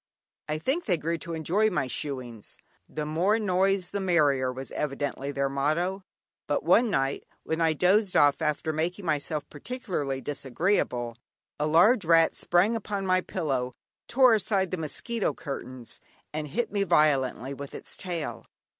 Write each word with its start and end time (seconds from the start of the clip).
I 0.49 0.57
think 0.57 0.85
they 0.85 0.97
grew 0.97 1.19
to 1.19 1.35
enjoy 1.35 1.69
my 1.69 1.85
"shooings;" 1.85 2.57
"the 2.89 3.05
more 3.05 3.37
noise 3.37 3.91
the 3.91 3.99
merrier" 3.99 4.51
was 4.51 4.71
evidently 4.71 5.31
their 5.31 5.47
motto; 5.47 6.03
but 6.47 6.63
one 6.63 6.89
night 6.89 7.23
when 7.43 7.61
I 7.61 7.73
dozed 7.73 8.15
off 8.15 8.41
after 8.41 8.73
making 8.73 9.05
myself 9.05 9.47
particularly 9.51 10.19
disagreeable, 10.19 11.17
a 11.59 11.67
large 11.67 12.03
rat 12.03 12.35
sprang 12.35 12.75
upon 12.75 13.05
my 13.05 13.21
pillow, 13.21 13.75
tore 14.07 14.33
aside 14.33 14.71
the 14.71 14.77
mosquito 14.77 15.35
curtains, 15.35 16.01
and 16.33 16.47
hit 16.47 16.71
me 16.71 16.81
violently 16.83 17.53
with 17.53 17.75
its 17.75 17.95
tail. 17.95 18.47